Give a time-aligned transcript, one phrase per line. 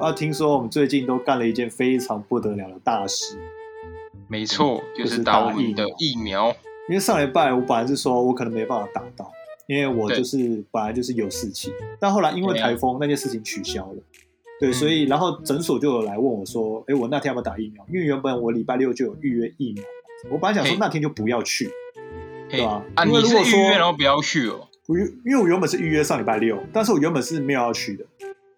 [0.00, 3.38] 啊，听说我们最近都干了一件非常不得了的大事，
[4.28, 5.96] 没错，就就是是打疫的苗。
[5.98, 6.56] 疫苗。
[6.88, 9.32] 因为上礼拜我本来是说我可能没办法打到，
[9.66, 14.02] 因为我就是本来就是有事情，但后来因为台风那件事情取消了，
[14.60, 14.72] 对，嗯。
[14.74, 17.82] 所以然后诊所就有来问我说，哎，我那天要不要打疫苗？
[17.88, 19.82] 因为原本我礼拜六就有预约疫苗，
[20.30, 21.70] 我本来想说那天就不要去，
[22.50, 22.84] 对吧？
[22.96, 24.68] 啊，因为你是预如果说约然后不要去哦。
[25.24, 28.04] 因为我原本是预约上礼拜六，但是我原本是没有要去的，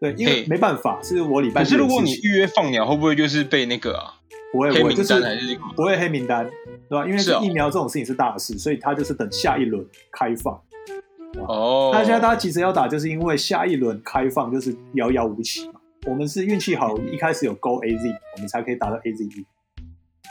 [0.01, 4.15] 对，因为嘿没办法，是我礼拜可是如果你预约放鸟，会不会就是被那个啊
[4.53, 5.59] 不会黑名不会就是？
[5.75, 6.49] 不会黑名单，
[6.89, 7.07] 对吧？
[7.07, 10.61] 因为疫苗这种事情是大事，所以他就是等下一轮开放。
[11.49, 15.81] 哦，那现在大家急着要打，就是因为下一轮开放就是遥遥无期嘛。
[16.07, 19.45] 我们是运气好，一开始有 Go AZ，我们才可以打到 AZ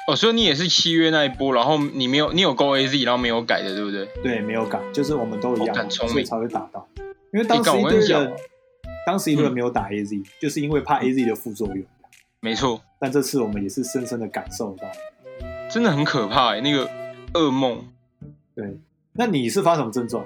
[0.07, 4.07] 哦，所以你也是七月那一波，然后你没有你有 Go AZ，然后没有改的，对不对？
[4.23, 6.87] 对，没有改，就是我们都一哦样所以才会打到。
[7.33, 8.33] 因为当时一堆人，
[9.05, 11.85] 当时一堆人没有打 AZ，、就是因为怕 AZ 的副作用。
[12.39, 14.87] 没错，但这次我们也是深深的感受到。
[15.69, 16.89] 真的很可怕欸，那个
[17.33, 17.87] 噩梦。
[18.55, 18.77] 对，
[19.13, 20.25] 那你是发什么症状？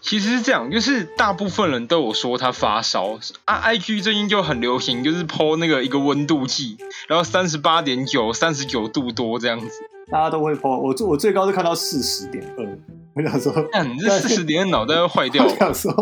[0.00, 9.68] 其实是这样，就是大部分人都有说他发烧啊，IG 最近就很流行，就是 PO 那个一个温度计，然后三十八点九、三十九度多这样子。
[10.10, 12.78] 大家都会 po，我最我最高是看到四十点二，
[13.18, 15.92] 我想说，那你这四十点脑袋会坏掉我，想说，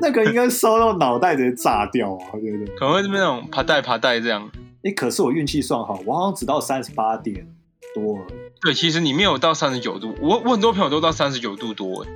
[0.00, 2.74] 那个应该烧到脑袋直接炸掉啊，对不对？
[2.76, 4.50] 可能会这边那种爬带爬带这样。
[4.82, 7.46] 哎，可是我运气算好，我好像只到三十八点
[7.94, 8.18] 多
[8.62, 12.08] 对，其实你没有到三十九度，我我很多朋友都到三十九度多，欸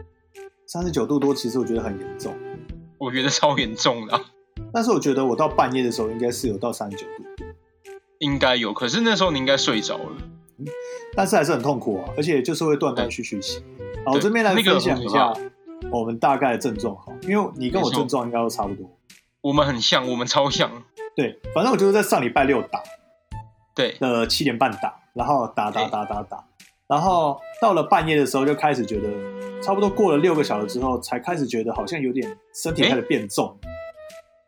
[0.67, 2.35] 三十九度多，其实我觉得很严重。
[2.97, 4.21] 我觉得超严重的啊、
[4.73, 7.47] 但是我觉得我到半夜的时候应该是有到三十九度多，
[8.19, 8.73] 应该有。
[8.73, 10.17] 可是那时候你应该睡着了。
[11.15, 13.63] 但是还是很痛苦啊，而且就是会断断续续洗。
[14.05, 15.33] 好，我这边来分享一下
[15.91, 18.91] 我们大概的症状哈，因为你跟我症状应该都差不多。
[19.41, 20.71] 我们很像，我们超像。
[21.17, 22.83] 对，反正我就是在上礼拜六打
[23.75, 26.45] 对，的七点半打，然后打打打打打，
[26.89, 29.09] 然后到了半夜的时候就开始觉得，
[29.63, 33.57] 差不多过了六个小时之后，才开始觉得好像有点身体开始变重，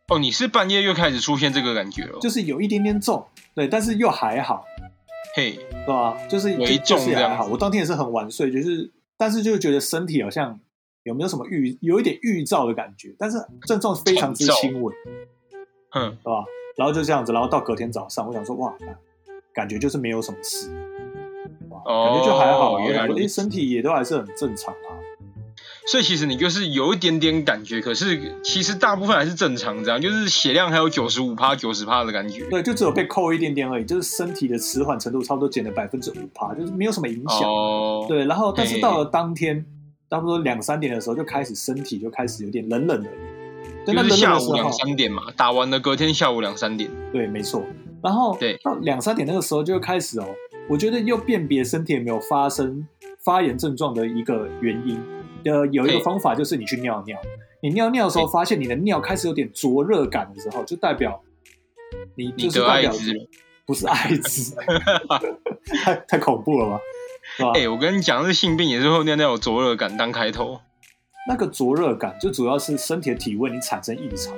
[0.09, 4.65] 哦，你是半夜又开始出现这个感觉了，就是有一点点重，对，但是又还好，
[5.35, 6.17] 嘿，对吧？
[6.29, 7.47] 就是微就重这样就是也还好。
[7.47, 10.59] 我当天也是很晚睡，就是但是就觉得身体好像
[11.03, 14.95] 有没有什么预有一点预兆的感觉，但是症状非常之轻微，
[15.95, 16.45] 嗯，对吧？
[16.77, 18.75] 然后就这样子，然后到隔天早上，我想说哇，
[19.55, 20.69] 感觉就是没有什么事，
[21.71, 22.81] 感觉就还好啊。
[22.81, 24.91] 我原来想说，哎，如此身体也都还是很正常啊。
[25.87, 32.45] 所以其实你就是有一点点感觉，可是其实大部分还是正常，这样就是血量还有九十五趴、九十趴的感觉。
[32.51, 37.49] 对，就只有被扣一点点而已，就是身体的迟缓程度差不多减了百分之五趴，就是没有什么影响。
[37.49, 39.65] 哦，对，然后但是到了当天，
[40.11, 43.09] 差不多两三点的时候，就开始身体就开始有点冷冷的。
[43.85, 46.91] 对，那就是下午两，三点嘛，打完了隔天下午两三点。
[47.13, 47.63] 对，没错。
[48.03, 50.27] 然后对到两三点那个时候就开始哦，
[50.69, 52.85] 我觉得又辨别身体有没有发生
[53.25, 55.01] 发炎症状的一个原因。
[55.51, 57.19] 呃，有一个方法就是你去尿尿，
[57.63, 61.23] 你尿尿的时候嘿发现你的尿开始有点灼热感的时候，就代表
[62.15, 62.93] 你就是代表。
[63.67, 64.55] 不是艾滋，
[65.83, 66.81] 太太恐怖了吧？
[67.57, 70.61] 哎、我跟你讲，这性病也是会尿尿有灼热感当开头。
[71.29, 74.33] 那个灼热感就主要是身体的体温你产生异常，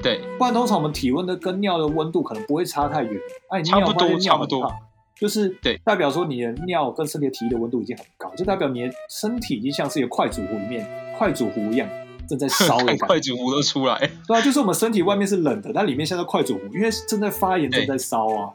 [0.00, 3.20] 对，不然通常我们体温的跟尿的温度可能不会差太远。
[3.50, 4.72] 哎、你差不多差不多
[5.18, 10.86] 就是对代表说你的尿跟身体的体液的温度已经很高，就代表你的身体已经像是一个快煮壶里面
[11.16, 11.88] 快煮壶一样
[12.28, 13.06] 正在烧的看感觉。
[13.08, 14.10] 快煮壶都出来。
[14.26, 18.50] 对啊，就是我们身体外面是冷的，但里面像是快煮壶，因为正在发炎，正在烧啊。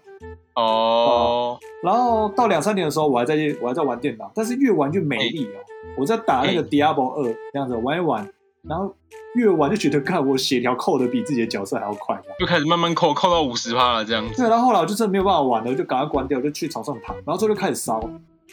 [0.56, 5.60] 哦，然后到两三点的时候，我还在我还在玩电脑，但是越玩越没力哦。
[5.98, 8.28] 我在打那个 Diablo 二这样子玩一玩，
[8.70, 8.94] 然后
[9.36, 12.20] 越玩就觉得，看我血条扣的比自己的角色还要快。
[12.40, 14.36] 就开始慢慢扣，扣到五十趴了这样子。
[14.36, 18.00] 对，然后后来我就真的没有办法玩了，我就赶快关掉，就去床上躺，然后之后就开始烧，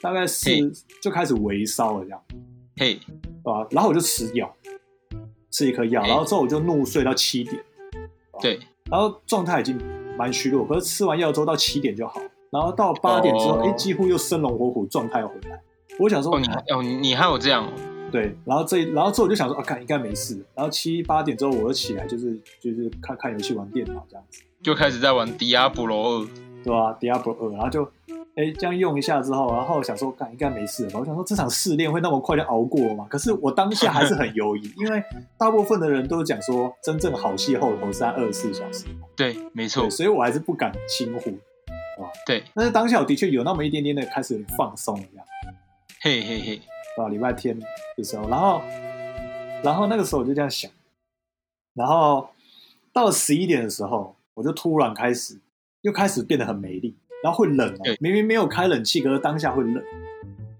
[0.01, 0.73] 大概是嘿
[1.03, 2.21] 就开始微烧了这样，
[2.77, 3.67] 嘿，对吧？
[3.71, 4.55] 然后我就吃药，
[5.51, 7.63] 吃一颗药，嘿然后之后我就怒睡到七点，
[8.41, 8.59] 对，
[8.91, 9.79] 然后状态已经
[10.17, 15.61] 蛮虚弱，可是吃完药之后到七点就好，然后到八点之后，哦哎、几乎又生龙活虎，状态又回来。
[15.99, 17.73] 我想说，哦，你哦，你你还有这样哦，
[18.15, 20.41] 对，然后这然后之后我就想说，啊，看应该没事。
[20.55, 26.29] 然后七八点之后我就起来，就是就是看看游戏、玩电脑这样子，就开始在玩迪亚布罗二。
[26.65, 27.85] 对吧、Diablo 二，然后就
[28.37, 30.85] 哎这样用一下之后，然后想说，看应该没事？
[30.95, 33.07] 我想说这场试炼会那么快就熬过吗？
[33.11, 35.03] 可是我当下还是很犹疑， 因为
[35.37, 41.37] 大部分的人都讲说，真正好戏后头是在二十四小时，对，没错，，所以我还是不敢轻忽。
[42.27, 45.27] 对，但是当下我的确有那么一点点的开始有点放松了，这样。
[46.01, 46.61] 嘿嘿嘿，
[46.97, 47.59] 到礼拜天
[47.97, 48.63] 的时候，然后，
[49.63, 50.71] 然后那个时候我就这样想，
[51.75, 52.29] 然后
[52.93, 55.39] 到了十一点的时候，我就突然开始
[55.83, 59.83] 又开始变得很没力，然后会冷哦对，明明没有开冷气，可是当下会冷，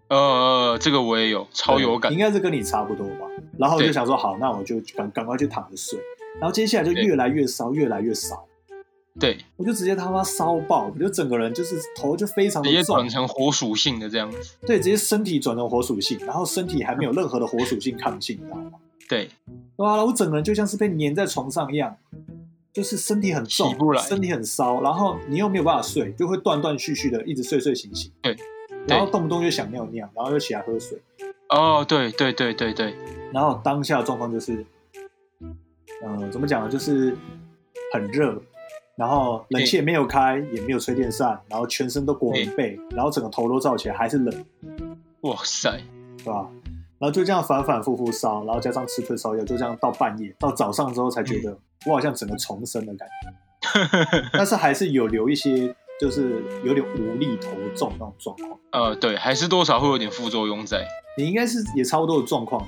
[0.09, 2.19] 呃，这个我也有，超有感应。
[2.19, 3.27] 该是跟你差不多吧。
[3.59, 5.99] 然后我就想说，好，那我就赶赶快去躺着睡。
[6.41, 8.45] 然后接下来就越来越烧，越来越烧，
[9.21, 14.57] 对，我就直接他妈烧爆，我就整个人就是头就非常的重直接转，成火属性的这样子。
[14.67, 18.73] 对，直接身体转成火属性，然后身体还没有任何的火属性抗性，你知道吗？
[19.09, 19.29] 对，
[19.77, 21.97] 哇，我整个人就像是被粘在床上一样，
[22.73, 28.11] 就是身体很重身体很烧，然后你又没有办法睡，就会断断续续的一直睡睡醒醒。
[28.21, 28.37] 对，
[28.89, 30.99] 然后动不动就想尿尿，然后又起来喝水，
[31.51, 32.97] 哦，对对对对对，
[33.33, 34.67] 然后当下的状况就是，
[36.03, 36.69] 呃，怎么讲呢？
[36.69, 37.17] 就是
[37.93, 38.43] 很热，
[38.97, 44.45] 然后冷气也没有开，也没有吹电扇，然后全身都裹棉被，然后整个头都罩起来，还是冷，
[45.23, 45.83] 哇塞，
[46.19, 46.49] 对吧？
[46.99, 58.59] 然后就这样反反复复烧，然后加上吃退烧药，就这样到半夜，到早上之后才觉得我好像整个重生的感觉， 但是还是有留一些，就是有点无力头重那种状况。
[58.71, 60.87] 呃，对，还是多少会有点副作用在。
[61.19, 62.65] 你应该是也差不多的状况？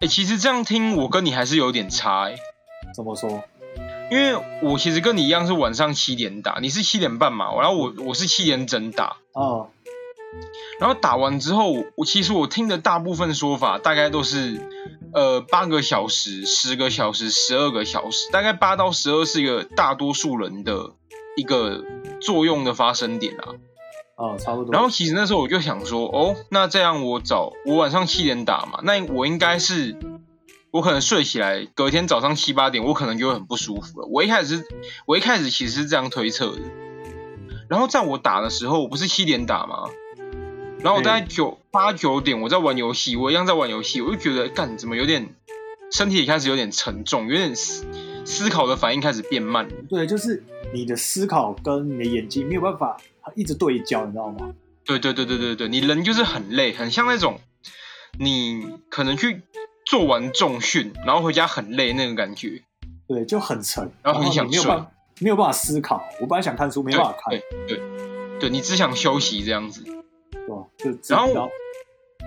[0.00, 2.36] 哎，其实这样听我跟你还是有点差哎，
[2.94, 3.42] 怎么说？
[4.12, 9.70] 因为我其实跟你一样是晚上七点打，你是七点半嘛，然后我我是七点整打，哦，
[10.78, 14.60] 然后打完之后，我我其实我听的大部分说法大概都是，
[15.14, 20.90] 呃，八个小时、十个小时、十二个小时，大概八到十二是一个大多数人的
[21.38, 21.82] 一个
[22.20, 23.56] 作用的发生点啊。
[24.16, 24.74] 哦，差不多。
[24.74, 29.96] 然后其实那时候我就想说，哦，那这样我早我晚上七点打嘛，那我应该是
[30.72, 34.08] 我可能睡起来，隔天早上七八点，我可能就会很不舒服了。
[34.10, 34.64] 我一开始是，
[35.06, 36.62] 我一开始其实是这样推测的。
[37.68, 39.84] 然后在我打的时候，我不是七点打吗？
[40.80, 45.34] 然后我大概九八九点我在玩游戏，我一样在玩游戏，我就觉得干怎么有点
[45.92, 47.84] 身体也开始有点沉重，有点思
[48.24, 49.74] 思考的反应开始变慢了。
[49.90, 50.42] 对，就是
[50.72, 52.96] 你的思考跟你的眼睛没有办法
[53.36, 54.54] 一直对焦，你知道吗？
[54.86, 57.38] 对对对对对对，你人就是很累，很像那种
[58.18, 59.42] 你可能去
[59.92, 62.62] 做完重训，然后回家很累那个感觉。
[63.06, 66.02] 对，就很沉，然后很想睡你没有办法没有办法思考。
[66.18, 67.78] 我本来想看书，没办法看，对
[68.40, 69.82] 对你只想休息这样子。
[69.84, 70.64] 对吧？
[70.78, 71.50] 就然后然后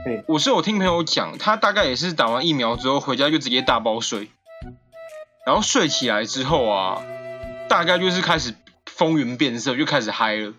[0.05, 4.29] 对，我是有听朋友讲，他大概也是打完疫苗之后回家就直接大包睡，
[5.47, 7.01] 然后睡起来之后啊，
[7.67, 8.53] 大概就是开始
[8.85, 10.53] 风云变色，就开始嗨了。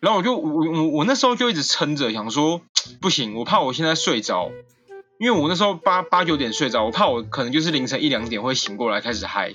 [0.00, 2.62] 然后我就我我我那时候就一直撑着，想说
[3.02, 4.50] 不行，我怕我现在睡着，
[5.24, 9.54] 因为我那时候八八九点睡着，我怕我可能就是凌晨一两点会醒过来开始嗨，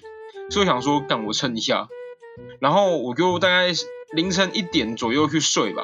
[0.50, 1.88] 所以我想说干我撑一下，
[2.60, 3.71] 然后我就大概
[4.12, 5.83] 凌晨一点左右去睡吧，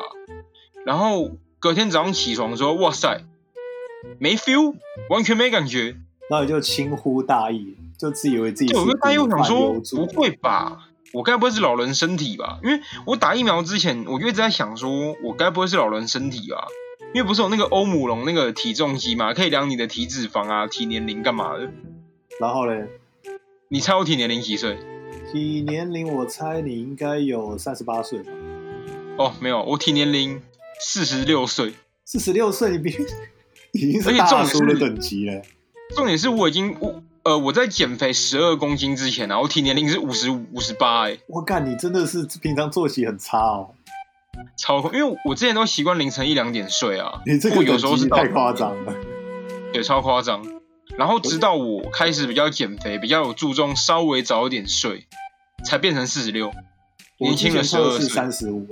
[0.88, 1.30] 然后
[1.60, 3.22] 隔天早上起床的时候，哇塞，
[4.18, 4.74] 没 feel，
[5.08, 5.96] 完全没感觉。
[6.32, 10.90] 然后你就轻忽大意，就自以为自己我就大意，我想说，不会吧？
[11.14, 12.58] 我该不会是老人身体吧？
[12.64, 16.66] 因为我打疫苗之前，我就一直在想说，我该不会是老人身体吧？
[17.16, 21.72] 因为不是有那个欧姆龙那个体重机嘛，可以量你的体脂肪啊、体年龄干嘛的？
[22.42, 22.90] 然后嘞，
[23.70, 24.78] 你猜我体年龄几岁？
[25.32, 28.34] 体年龄我猜你应该有三十八岁吧？
[29.18, 30.42] 哦，没有，我体年龄
[30.82, 31.76] 四十六岁。
[32.04, 32.94] 四十六岁，你比
[33.72, 35.42] 已经是大叔的等级了。
[35.96, 43.70] 重点是我已经我呃我在减肥十二公斤之前啊，我体年龄是五十五十八哎，我干，你真的是平常作息很差哦，
[44.58, 48.94] 超因为我之前都习惯凌晨一两点睡啊，你这个有时候是太夸张了。
[49.74, 50.42] 对，超夸张。
[50.98, 55.08] 然后直到我开始比较减肥，比较有注重稍微早一点睡，
[55.66, 56.52] 才变成四十六，
[57.18, 58.68] 年轻了之前测是三十五，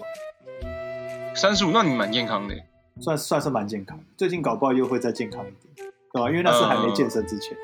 [1.36, 2.56] 三十五，那你蛮健康的。
[3.02, 4.00] 算算是蛮健康。
[4.16, 6.30] 最近搞不好又会再健康一点，对吧？
[6.30, 7.58] 因为那是还没健身之前，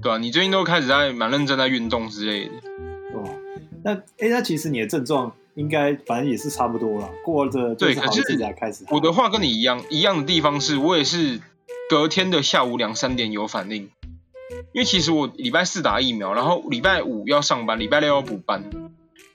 [0.00, 2.52] 对啊，你最近都开始在蛮认真在运动之类的。
[3.12, 3.30] 对吧？
[3.84, 8.84] 那哎，那其实你的症状应该反正也是差不多了，过着对可是阵子才开始。
[8.90, 11.40] 我的话跟你一样，一样的地方是我也是
[11.90, 13.90] 隔天的下午两三点有反应，
[14.72, 18.70] 因为其实我礼拜四打疫苗，然后礼拜五要上班，礼拜六要补班，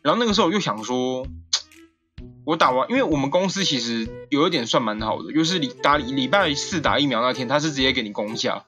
[0.01, 1.27] 然后那个时候我就想说，
[2.48, 8.63] 我打完，因为我们公司其实有一点算蛮好的，就是礼打礼拜四打疫苗那天，他是直接给你公假，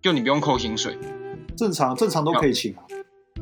[0.00, 0.96] 就你不用扣薪水。
[1.56, 2.84] 正常正常都可以请啊，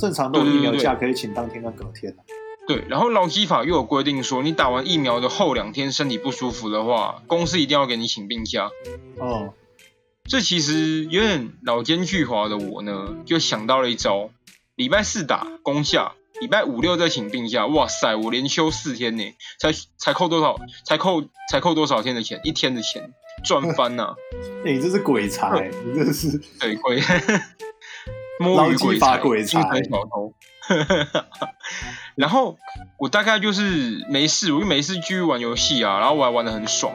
[0.01, 2.25] 正常都有疫苗假可以请当天跟隔天啊。
[2.69, 8.71] 对，然后劳基法又有规定说，你打完疫苗的后两天身体不舒服的话，公司一定要给你请病假。
[9.19, 9.55] 哦，
[10.29, 14.29] 这其实有点老奸巨猾的我呢，就想到了一招：
[14.77, 17.67] 礼拜四打公假，礼拜五六再请病假。
[17.67, 19.25] 哇塞，我连休四天呢，
[19.59, 20.61] 才才扣多少？
[20.85, 22.39] 才扣才扣多少天的钱？
[22.45, 24.15] 一天的钱赚翻呐、
[24.67, 27.01] 哎，你这是鬼才， 你这是对，鬼
[28.39, 30.35] 摸鱼鬼才，鬼才小偷。
[32.17, 32.59] 然后
[32.99, 36.95] 我大概就是没事，我就没事继续玩游戏啊，然后我还玩的很爽。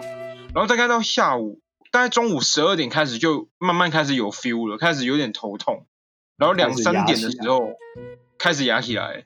[0.54, 1.62] 然后大概到下午，
[1.92, 5.88] 大概中午十二点开始就慢慢开始有 feel 了，开始有点头痛。
[6.38, 7.70] 然后两三点的时候
[8.38, 9.24] 开始压起来，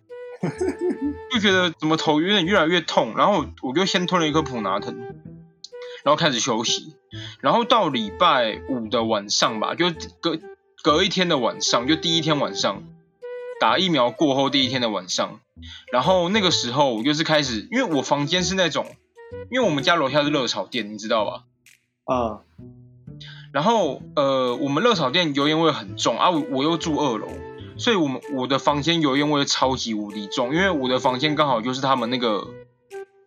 [1.32, 3.16] 就觉得怎么头有点越来越痛。
[3.18, 4.96] 然后我就先吞了一颗普拿疼，
[6.04, 6.96] 然后开始休息。
[7.42, 10.38] 然后到礼拜五的晚上吧，就隔
[10.84, 12.84] 隔一天的晚上，就第一天晚上。
[13.60, 15.40] 打疫苗过后第一天的晚上，
[15.92, 18.86] 然后那个时候我就是开始，因为我房间是那种，
[19.50, 21.44] 因为我们家楼下是热炒店，你知道吧？
[22.06, 22.42] 啊。
[23.54, 27.28] 然后呃，我们热炒店油烟味很重啊，我又住二楼，
[27.78, 32.48] 所以我们我的房间油烟味超级无敌重，因为我的房间刚好就是他们那个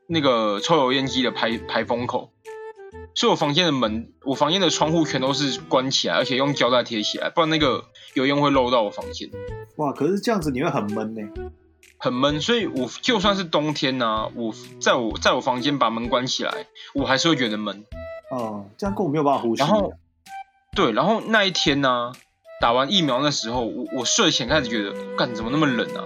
[0.06, 2.30] 那个抽油烟机的排排风口。
[3.14, 9.28] 所以我房间的门，我房间的窗户全都是关起来，而且用胶带贴起来，不然那个油烟会漏到我房间。
[9.76, 11.22] 哇，可是这样子你会很闷呢，
[11.98, 12.40] 很闷。
[12.40, 17.84] 所以我就算是冬天呢，我在我在我房间把门关起来，我还是会觉得闷。
[18.30, 19.60] 哦，这样根本没有办法呼吸。
[19.60, 19.92] 然后，
[20.76, 22.12] 对，然后那一天呢，
[22.60, 26.04] 打完疫苗那时候，我我睡前开始觉得，干怎么那么冷啊？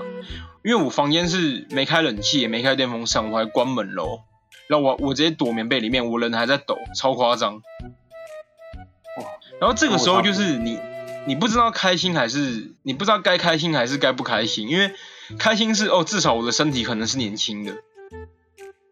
[0.64, 4.20] 因为我房间是没开冷气，也没开电风扇，我还关门喽。
[4.68, 7.54] 然后我我直接躲棉被里面，我人还在抖，超夸张。
[7.54, 9.24] 哇！
[9.60, 10.78] 然后这个时候就是你，
[11.26, 14.90] 你不知道开心还是你不知道该开心还是该不开心，因为
[15.38, 17.74] 开心是哦，至少我的身体可能是年轻的；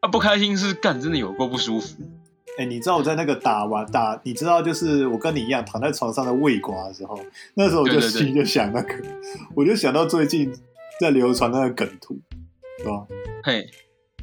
[0.01, 1.97] 啊，不开心是干真的有够不舒服。
[2.59, 7.19] 哎，你知道我在那个打完打，你知道就是我跟你一样躺在床上的胃瓜的时候，
[7.55, 8.95] 那时候我就心就想那个，
[9.57, 10.55] 我就想到最近
[11.01, 12.21] 在流传那个梗图，
[12.79, 13.07] 是吧？
[13.43, 13.69] 嘿。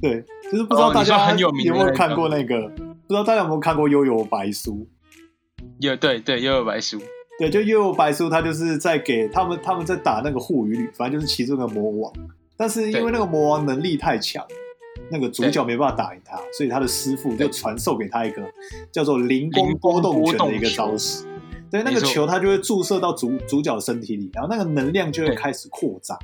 [0.02, 4.88] 对，就是不知道大家有没有看过那个，不知道大家有没有看过《悠悠白书》？
[5.80, 6.98] 有，对对，《悠悠白书》。
[7.38, 12.14] 对，就《悠悠白书》，他就是在给他们，他们在打那个护羽旅，反正就是其中的魔王。
[12.56, 14.46] 但是因为那个魔王能力太强，
[15.12, 18.42] 那个主角没办法打赢他，所以他的师傅就传授给他一个
[18.92, 21.26] 叫做灵光波动拳的一个招式。
[21.70, 26.18] 对，那个球它就会注射到主主角身体里，然后那个能量就会开始扩张。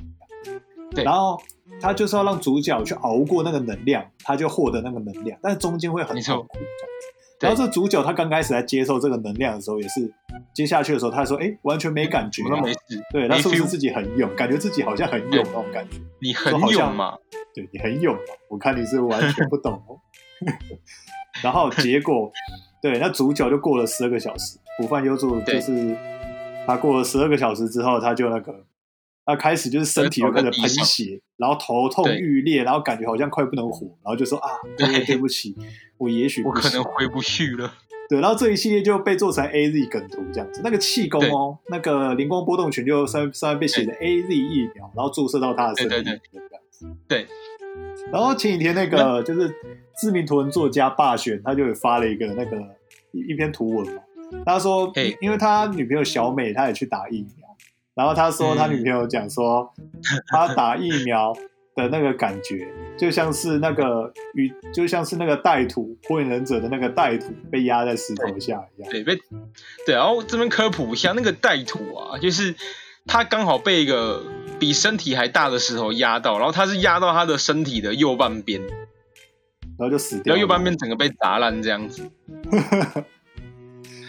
[0.92, 1.38] 对，然后。
[1.80, 6.58] 他就是要让主角去熬过那个能量，他就获得那个能量，但是中间会很痛苦。
[7.38, 10.10] 然后这主角他刚开始在接受这个能量的时候，也是
[10.54, 12.78] 接下去的时候，他说：“哎，完全没感觉，都没事。”
[13.12, 14.34] 对，他是不是自己很勇？
[14.34, 15.98] 感觉自己好像很勇那种感觉。
[16.18, 17.14] 你很勇嘛？
[17.54, 18.20] 对你很勇嘛？
[18.48, 20.00] 我看你是完全不懂哦。
[21.44, 22.32] 然后结果，
[22.80, 25.94] 对，那主角就过了十二个小时，补饭优助就是
[26.66, 28.64] 他过了十二个小时之后，他就那个。
[29.26, 35.54] 他开始就是身体就开始喷血，然后头痛欲裂，然后感觉好像快不能活，然后就说啊，对对不起，
[35.98, 37.74] 我也许我可能回不去了。
[38.08, 40.60] 对，然后这一系列就被做成 A Z 梗图这样子。
[40.62, 46.86] 那个气功哦，那个灵光波动拳就上上面被写的 A Z 疫苗，然后注射到他的身体里这样子。
[47.08, 47.26] 对。
[48.12, 49.52] 然后前几天那个就是
[50.00, 52.56] 知名图文作家霸选，他就发了一个那个
[53.10, 54.00] 一一篇图文嘛，
[54.44, 57.35] 他说，因为他女朋友小美，他也去打疫苗。
[57.96, 59.72] 然后他说，他女朋友讲说，
[60.28, 61.34] 他打疫苗
[61.74, 68.90] 的那个感觉，就像是那个与就像是那个带土火影忍者的那个带土被压在石头下一样。
[68.90, 69.18] 对，被
[69.86, 69.94] 对。
[69.94, 72.54] 然后这边科普一下，那个带土啊，就是
[73.06, 74.22] 他刚好被一个
[74.58, 78.60] 比身体还大的石头压到，然后他是压到他的身体的右半边，
[79.78, 82.10] 然后就死掉，然后右半边整个被砸烂这样子。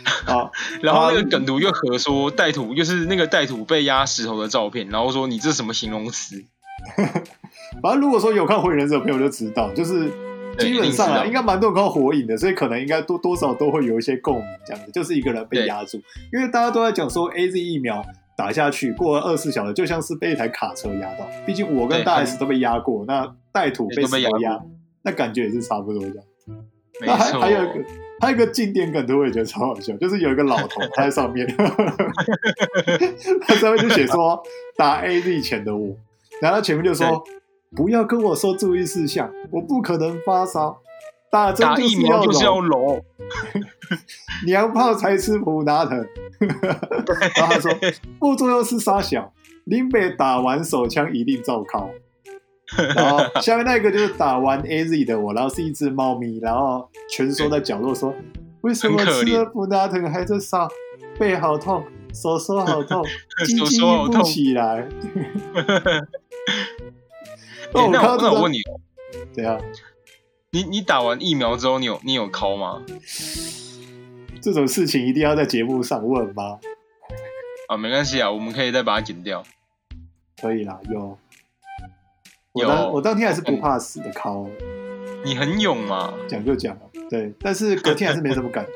[0.26, 6.44] 好，然后那个梗图又和说带土，就是那个带土被压石头的照片，然后说你这什么形容词？
[7.84, 10.10] 反正如果说有看火影忍者的朋友就知道，就是
[10.58, 15.98] 基本上啊，应该蛮多人看火影的，所以可能应该多多少都会有一些共鸣，这样子就是一个人被压住，
[16.32, 18.06] 因为大家都在讲说 A Z 疫苗
[18.38, 24.62] 打下去过了二十四小时，就像是被一台卡车压到，毕竟我跟大 S 都被压过，那带土被石头压，
[25.04, 26.18] 那感觉也是差不多这样。
[27.02, 28.07] 那还还有一个。
[28.20, 31.48] 还有一个静电梗图，我也觉得超好笑，就是有一个老头他在上面，
[33.48, 34.42] 他上面就写说
[34.76, 35.96] 打 A Z 前的我，
[36.42, 37.24] 然后前面就说
[37.76, 40.80] 不要跟我说注意事项，我不可能发烧，
[41.32, 43.04] 打针疫苗就是要揉，
[44.46, 45.98] 娘炮才吃普拿疼，
[47.36, 47.72] 然后他说
[48.20, 49.32] 副作用是沙小，
[49.66, 51.92] 林北打完手枪一定照靠。
[52.96, 58.14] 然后下面那个就是打完 A Z 的我，然后是一只猫咪，然后蜷缩在角落说
[58.62, 60.68] ：“为什么吃了普拉腾还在烧？
[61.18, 61.84] 背好痛，
[62.14, 63.04] 手手好痛，
[63.48, 64.82] 鸡鸡不起来。
[67.74, 68.60] ”哦，那我那我问你，
[69.34, 69.60] 怎样？
[70.52, 72.82] 你你打完疫苗之后，你有你有抠吗？
[74.42, 76.60] 这种事情一定要在节目上问吗？
[77.68, 79.44] 啊，没关系啊，我们可以再把它剪掉。
[80.42, 81.18] 可以啦，有。
[82.66, 84.48] 我当我当天还是不怕死的靠，
[85.24, 88.72] 你很勇嘛，讲就讲了，对，但是隔天还是没什么感觉。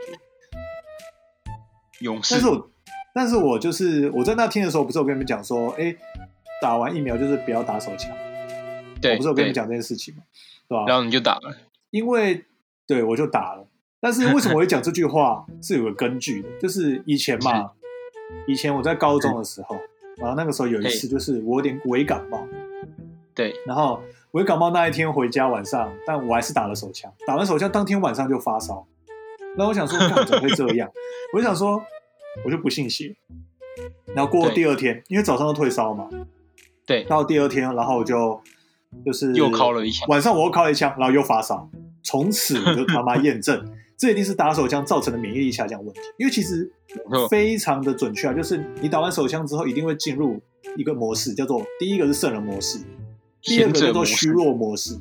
[2.00, 2.36] 勇士。
[2.36, 2.70] 但是我
[3.14, 5.96] 但是我就是我在那天的时候，不是我跟你们讲说，哎，
[6.62, 8.12] 打完疫苗就是不要打手枪，
[9.02, 10.24] 对，我不是我跟你们对讲这件事情嘛？
[10.68, 10.86] 对吧？
[10.88, 11.56] 然后你就打了，
[11.90, 12.46] 因为
[12.88, 13.68] 对我就打了，
[14.00, 17.72] 但是为什么我会讲这句话是有个根据的，就是以前嘛，
[18.48, 19.76] 以前我在高中的时候，
[20.18, 22.48] 然后那个时候有一次就是我有点微感冒，
[23.34, 28.86] 对，然后我感冒那一天回家晚上，但我还是打了手枪，打完手枪当天晚上就发烧，
[29.58, 30.90] 那我想说，干怎么会这样？
[31.34, 31.82] 我就想说，
[32.46, 33.16] 我就不信邪。
[34.14, 36.10] 然后过对第二天，因为早上都退烧嘛，
[36.86, 38.42] 对，到第二天，然后我就
[39.06, 40.06] 就是又敲了一枪。
[40.10, 41.70] 晚上我又敲了一枪，然后又发烧，
[42.04, 43.66] 从此我就他妈验证，
[43.98, 46.02] 这一定是打手枪造成的免疫力下降问题。
[46.18, 46.70] 因为其实
[47.30, 50.42] 非常的准确啊，就是你打完手枪之后，一定会进入
[50.76, 52.80] 一个模式，叫做第一个是圣人模式，
[53.42, 55.00] 第二个叫做虚弱模式。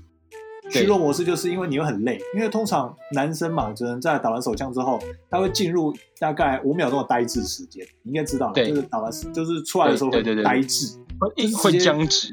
[0.62, 0.82] 对。
[0.82, 10.96] 虚弱模式就是因为你会很累，因为通常男生嘛，只能在打完手枪之后，他会进入大概五秒钟的呆滞时间，你应该知道，就是打完就是出来的时候会呆滞。
[11.18, 12.28] 会就是直接会僵直，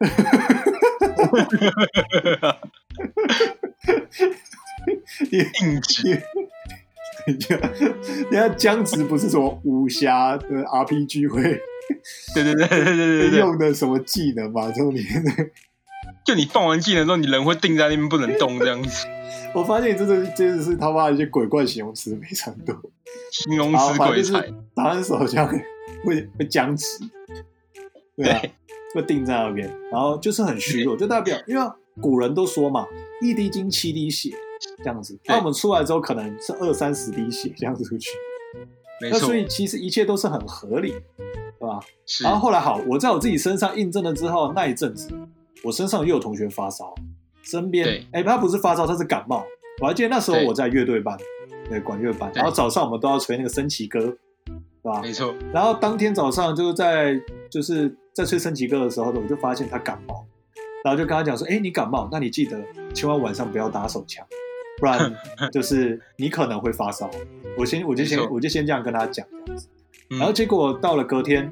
[5.30, 6.08] 你硬直，
[7.26, 7.36] 你
[8.30, 11.60] 人家僵直不是什么武侠的 RPG 会
[12.34, 14.70] 对对对对对对对，用的什么技能嘛？
[14.70, 15.30] 这种里面的，
[16.24, 19.06] 就你放完技能之后，你人会定在那边不能动这样子，
[19.54, 22.74] 我发现真的真的是他妈的一些鬼怪形容词非常多。
[23.30, 24.40] 形容词鬼才，
[24.74, 25.46] 打完手枪
[26.04, 26.98] 会会僵持，
[28.16, 28.52] 对啊对，
[28.94, 31.70] 会定在那边，然后就是很虚弱，就代表因为
[32.00, 32.86] 古人都说嘛，
[33.20, 34.30] 一滴精七滴血
[34.78, 38.10] 这样子，那我们出来之后可能是二三十滴血这样子出去，
[39.02, 40.94] 那所，以其实一切都是很合理，
[42.22, 45.10] 然后后来好，我在我自己身上印证了之后，那一阵子
[45.62, 46.94] 我身上又有同学发烧，
[47.42, 48.06] 身边对。
[48.12, 49.44] 哎他不是发烧，他是感冒。
[49.80, 51.16] 我还记得那时候我在乐队班，
[51.68, 55.00] 对管乐班，然后早上我们都要吹那个升旗歌，对吧？
[55.00, 57.18] 没错，然后当天早上就是在
[57.50, 60.24] 就是在吹升旗歌的时候呢，我就发现他感冒，
[60.84, 62.60] 然后就跟他讲说：“哎，你感冒，那你记得
[62.94, 64.24] 千万晚上不要打手枪，
[64.78, 65.12] 不然
[65.52, 67.10] 就是你可能会发烧。”
[67.56, 69.26] 我先我就先我就先这样跟他讲
[70.08, 71.50] 然后结果到了隔天，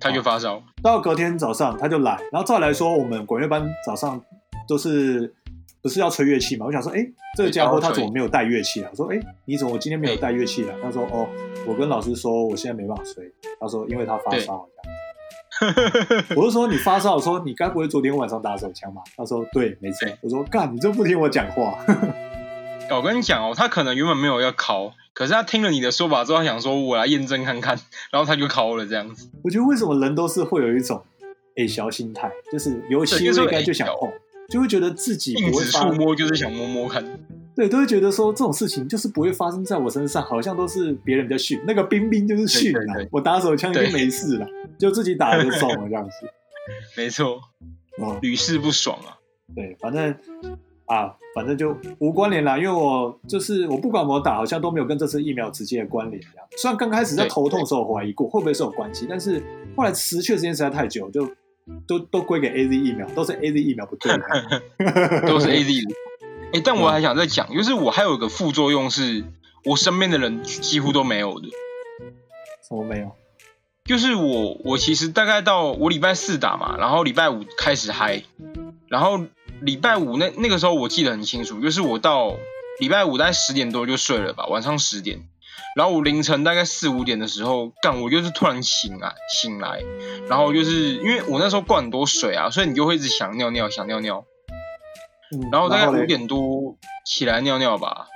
[0.00, 4.20] 他就发烧，到隔天早上他就来，然后再来说我们管乐班早上
[4.66, 5.32] 都是
[5.82, 6.66] 不是要吹乐器嘛？
[6.66, 7.06] 我想说，哎，
[7.36, 8.88] 这个家伙他怎么没有带乐器啊？
[8.92, 10.74] 我说，哎，你怎么今天没有带乐器啊？
[10.82, 11.26] 他说，哦，
[11.66, 13.24] 我跟老师说我现在没办法吹，
[13.60, 14.66] 他说因为他发烧。
[16.36, 19.02] 我就说你发烧，我说你该不会昨天晚上打手枪吧？
[19.16, 20.08] 他说对，没错。
[20.20, 21.76] 我说干，你就不听我讲话。
[22.90, 27.78] 我跟你讲哦，他可能原本没有要考，可是他听了你的说法之后，他想说我来验证看看，
[28.10, 29.30] 然后他就考了这样子。
[29.44, 31.02] 我觉得为什么人都是会有一种
[31.56, 34.10] 哎小心态，就是有机对就是会会应该就想碰，
[34.48, 37.04] 就会觉得自己不会触摸就是想摸摸看，
[37.54, 41.60] 对，都会觉得说这种事情就是不会发生在我身上，好像都是别人比较逊。
[41.66, 44.46] 那个冰冰就是逊啊对对对，我打手枪已经对没事了，
[44.78, 46.12] 就自己打了就中了这样子。
[46.96, 47.40] 没错，
[47.98, 49.18] 哦，屡试不爽啊。
[49.54, 50.14] 对，反正
[50.88, 56.20] 啊，反正就无关联啦，因为我就是我不管我打，好像都没有跟这次疫苗直接的关联。
[56.20, 59.42] 这样，虽然刚开始在头痛的时候怀疑过会不会是有关系，但是
[59.76, 61.28] 后来持续的时间实在太久，就
[61.86, 64.12] 都都归给 A Z 疫苗，都是 A Z 疫苗不对。
[65.28, 65.94] 都是 A Z 的。
[66.54, 69.22] 哎、但我还想再讲，就是我还有一个副作用是，
[69.64, 71.48] 我身边的人几乎都没有的。
[72.66, 73.12] 什么没有？
[73.84, 78.22] 就是我，我其实大概到我礼拜四打嘛，然后礼拜五开始嗨，
[78.88, 79.18] 然后
[79.60, 82.36] 礼拜五那那个时候我记得很清楚，就是我到
[82.80, 85.28] 礼拜五大概十点多就睡了吧，晚上十点，
[85.74, 89.82] 然后我凌晨大概四五点的时候，干我就是突然醒来醒来，
[90.28, 94.24] 然后就是因为我那时候灌很多水啊，所以你就会一直想尿尿想尿尿，
[95.32, 96.02] 嗯然后大概嘞？
[96.02, 98.06] 五点多起来尿尿吧，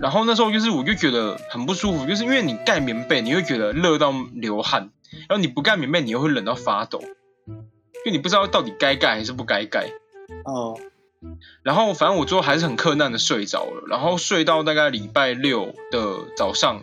[0.00, 4.90] 然后那时候就是我就觉得很不舒服，就是因为你盖棉被，你会觉得热到流汗，
[5.28, 7.00] 然后你不盖棉被，你又会冷到发抖，
[8.04, 9.90] 就你不知道到底该盖还是不该盖。
[10.44, 10.78] 哦，
[11.62, 16.82] 然后反正我最后还是很困难的睡着了，然后睡到大概礼拜六的早上，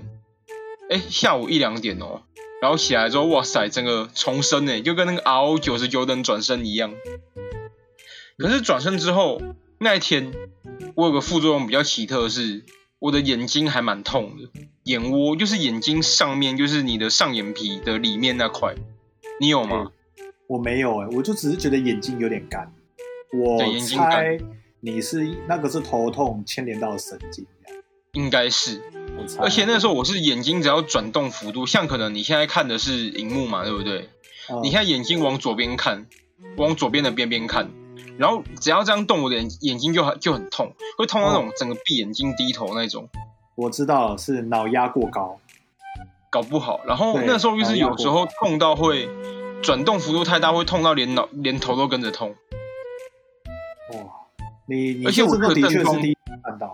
[0.89, 2.23] 哎下午一两点哦，
[2.62, 6.93] 然后起来之后，哇塞，整个重生哎，就跟那个 RO 九十九等转身一样。
[8.38, 9.41] 可是转身之后
[9.79, 10.34] 那一天，
[10.95, 12.63] 我有个副作用比较奇特的是，
[12.99, 14.49] 我的眼睛还蛮痛的，
[14.84, 18.75] 眼窝就是眼睛上面，就是你的上眼皮的里面那块，
[19.39, 19.91] 你有吗？
[20.47, 22.71] 我没有哎、我就只是觉得眼睛有点干。
[23.39, 24.38] 我对眼睛猜
[24.80, 27.45] 你是那个是头痛牵连到神经，
[28.13, 28.82] 应该是。
[29.39, 34.10] 而且那时候我是眼睛只要转动幅度，像可能你现在看的是荧幕嘛，对不对？
[34.50, 36.06] 嗯你现在眼睛往左边看，
[36.58, 37.71] 往左边的边边看，
[38.19, 43.10] 然后只要这样动，我的眼眼睛就很就很痛，会痛到那种整个闭眼睛低头那种，
[43.56, 45.39] 我知道是脑压过高，
[46.30, 46.82] 搞不好。
[46.86, 49.10] 然后那时候就是有时候痛到会
[49.63, 52.36] 转动幅度太大，会痛到连脑连头都跟着痛。
[54.67, 56.71] 哇，你你而且我这个症状确是第一次看到，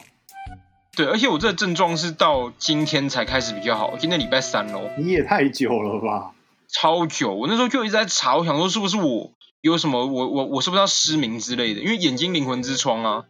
[0.95, 6.31] 对，而且我这个症状是到今天才开始比较好，今天礼拜三喽，你也太久了吧？
[6.67, 7.33] 超久。
[7.33, 11.81] 我那时候就一直在查，我想说是不是我有什么，我我我是不是要失明之类的？
[11.81, 13.25] 因为眼睛灵魂之窗啊，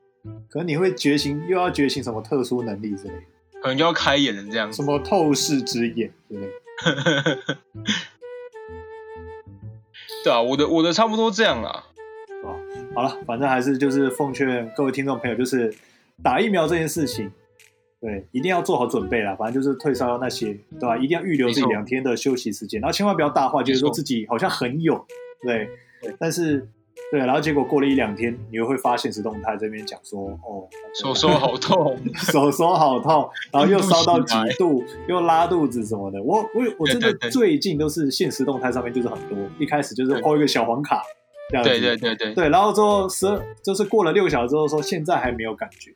[0.49, 3.21] 可能你会觉醒，又要觉醒什么特殊能力之类的，
[3.61, 4.71] 可能就要开眼了这样。
[4.71, 6.51] 什么透视之眼之类的。
[10.23, 11.85] 对啊，我的我的差不多这样啦。
[12.93, 15.73] 好了，反正还是就是奉劝各位听众朋友，就是
[16.21, 17.31] 打疫苗这件事情，
[18.01, 19.33] 对，一定要做好准备啦。
[19.35, 20.97] 反正就是退烧药那些，对吧？
[20.97, 25.01] 一定要预留自己两天的休息时间，然后千万不要大话，就是说自己好像很勇，
[25.41, 25.69] 对
[26.01, 26.67] 对，但是
[27.11, 36.21] 对，然后结果过了一两天，你又会发现实动态这边讲说，哦，手手好痛， 手手好痛，然后又烧到几 度，又拉肚子什么的。
[36.21, 41.01] 我我我真的最近都是现实动态上面就是很多，一开始就是抛一个小黄卡，
[41.51, 45.91] 这样子，对对对对，对，然后之后十二就是过了六小时之后说现在还没有感觉，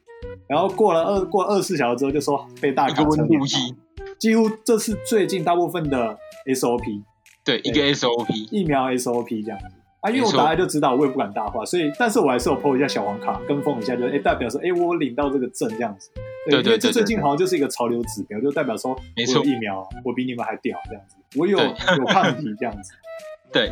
[0.48, 3.76] 然后过了二过二十四小时之后就说被大卡车碾到度计，
[4.20, 7.02] 几乎这是最近大部分的 SOP
[7.44, 9.66] 对一个 SOP，疫苗 SOP 这样子。
[10.02, 16.12] 啊，因为我大概就知道，我也不敢大话，所以但是我还是有 PO 一下小黄卡跟风一下，就是哎代表说哎我领到这个证这样子，
[16.48, 19.44] 对对这最近好像就是一个潮流指标，就代表说我没错。
[19.44, 22.94] 有疫苗，我比你们还屌这样子，我有有抗体这样子，
[23.52, 23.66] 对，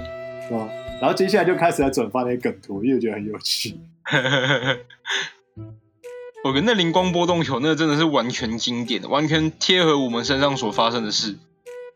[0.47, 0.67] 是吧？
[1.03, 3.75] 然后接下来就开始在转发那些梗图，因为我觉得很有趣。
[6.45, 11.35] 我跟那灵光波动球，那真的是完全经典的，完全贴合我们身上所发生的事。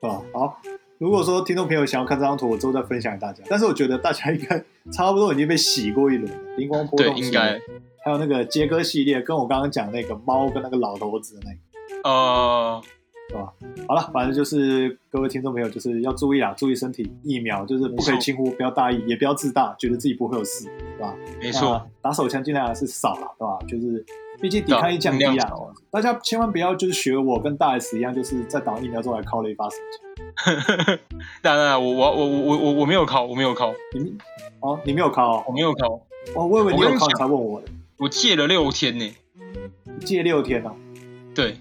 [0.02, 0.22] 对吧？
[0.34, 0.62] 好，
[0.98, 3.42] 如果说听众朋友想要看这张图，我之后再分享给大家。
[3.48, 7.62] 但是我觉得大家应该差不多已经被洗过一轮了，灵光波对，动系应该，
[8.04, 11.52] 还有那个杰哥系列，跟我刚刚讲那个猫跟那个老头子的那
[12.04, 12.84] 个，呃，
[13.30, 13.54] 对吧？
[13.88, 20.66] 好了，反正就是各位听众朋友就是要注意啊，注意身体，疫苗就是不可以轻忽，不要大意，也不要自大，觉得自己不会有事，
[20.98, 21.16] 对吧？
[21.40, 23.60] 没错，打手枪尽量还是少了，对吧？
[23.68, 24.06] 就是
[24.40, 25.52] 毕竟抵抗力降低啊
[25.90, 29.76] 大家千万不要就是学我跟大 S 一样，就是在打完疫苗之后还靠了一发手
[30.46, 31.00] 枪。
[31.42, 34.16] 当然，我我我我我我没有靠，我没有靠，你
[34.60, 35.94] 哦，你没有考我没有靠，
[36.36, 37.68] 哦，我以为你有考，我跟你你才问我的。
[37.98, 39.12] 我戒了六天呢。
[40.06, 40.72] 戒六天啊，
[41.34, 41.58] 对，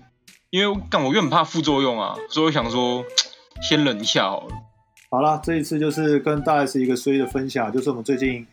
[0.57, 3.05] 因为干我又很怕副作用啊，所以我想说
[3.61, 4.55] 先忍一下好了。
[5.11, 8.47] 好了，这一次就是跟大 S 一个衰的分享，就是我们最近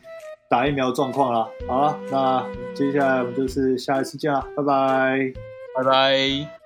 [0.50, 1.48] 打疫苗的状况了。
[1.66, 5.32] 好了，那接下来我们就是下一次见啦，拜拜。
[5.76, 6.63] 拜拜。